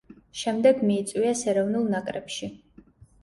[0.43, 2.49] შემდეგ მიიწვიეს ეროვნულ ნაკრებში.